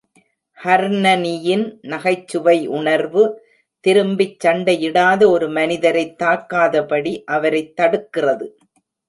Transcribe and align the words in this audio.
ஹர்னனியின் 0.63 1.77
நகைச்சுவை 1.81 2.67
உணர்வு, 2.67 3.23
திரும்பிச் 3.79 4.45
சண்டையிடாத 4.45 5.27
ஒரு 5.27 5.49
மனிதரைத் 5.49 6.21
தாக்காதபடி 6.21 7.23
அவரைத் 7.25 7.79
தடுக்கிறது. 7.79 8.47